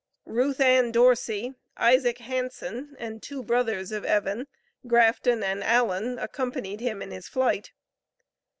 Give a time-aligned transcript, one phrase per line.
[0.25, 4.47] Ruth Ann Dorsey, Isaac Hanson (and two brothers of Evan),
[4.87, 7.71] Grafton and Allen accompanied him in his flight.